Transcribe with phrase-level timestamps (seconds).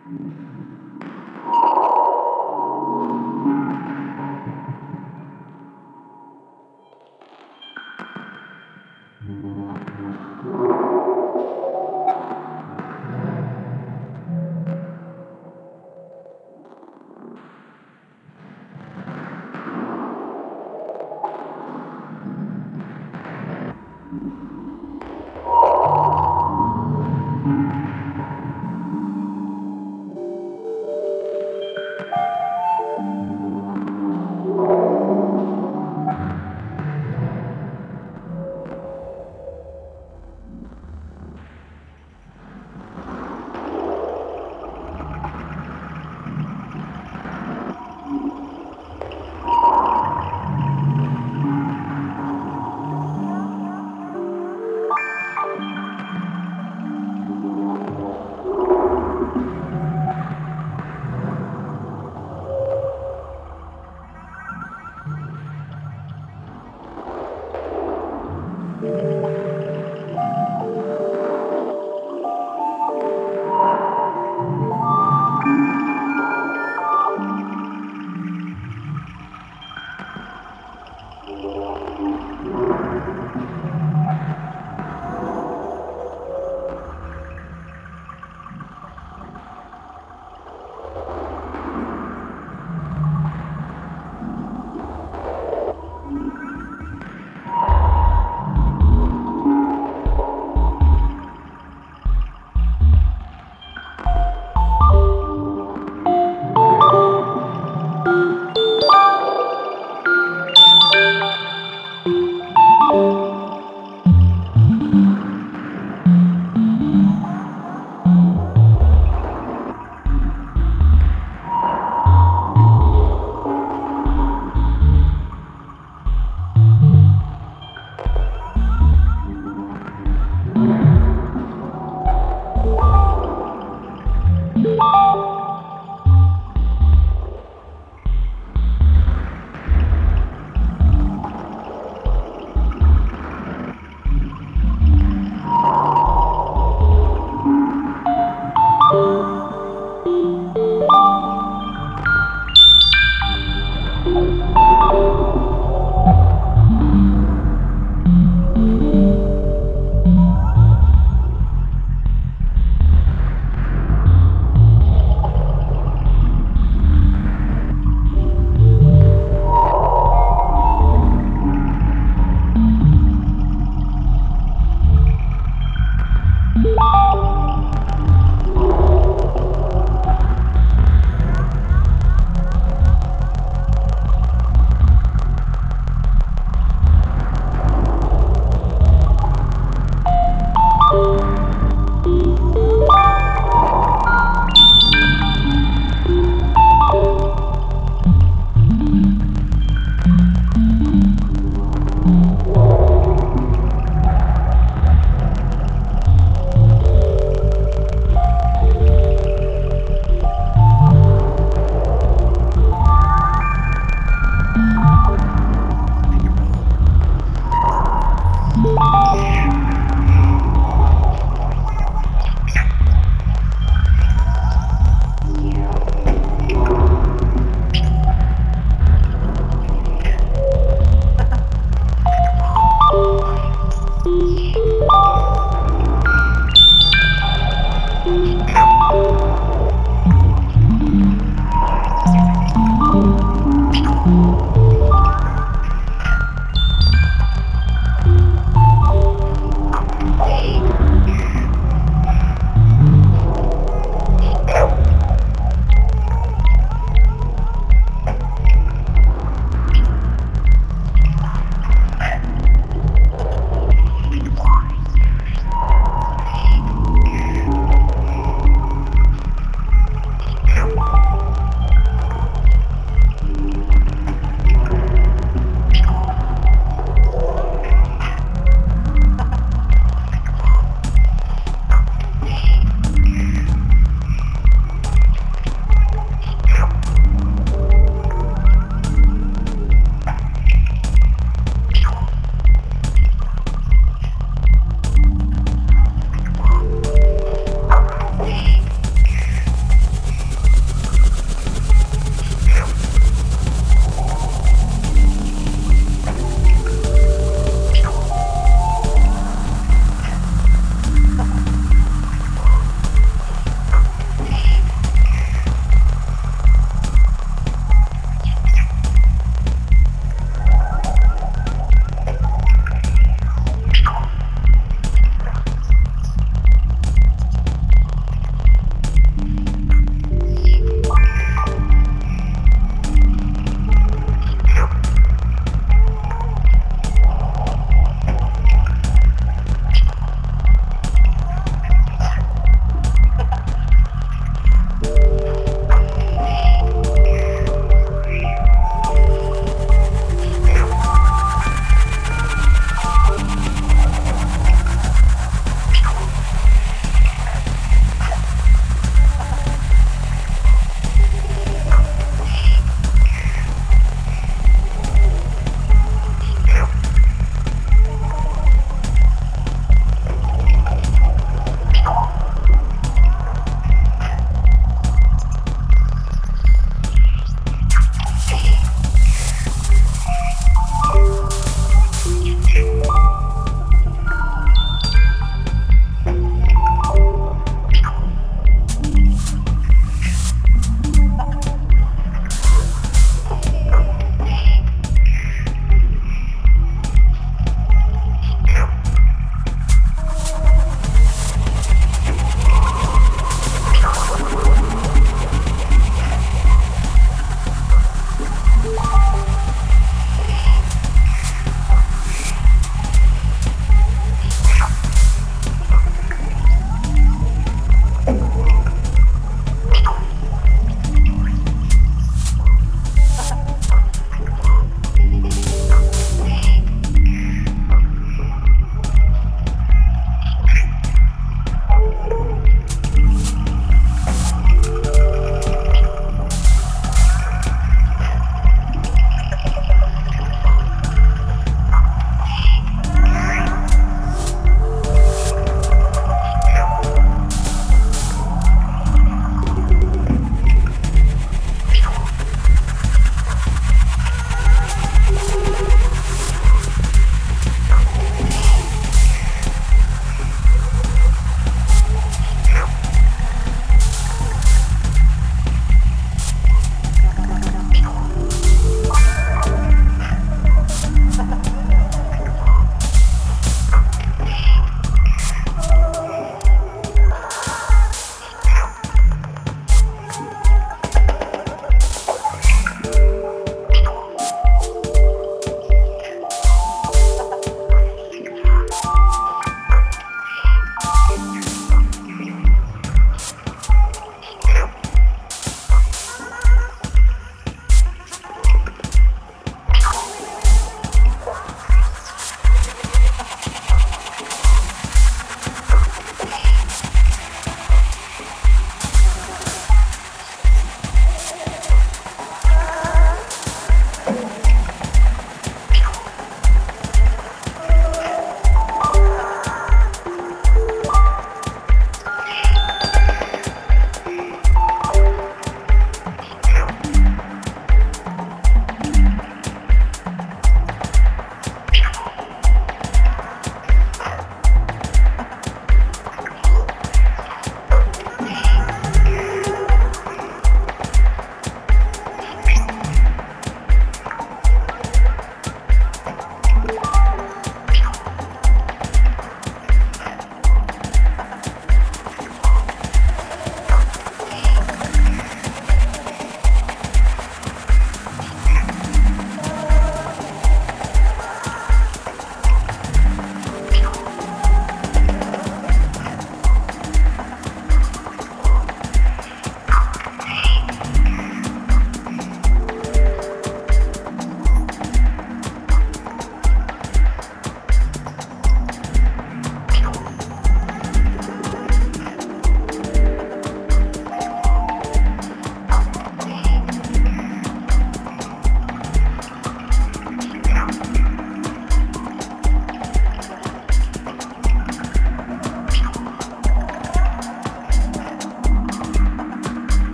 [0.00, 0.89] ほど。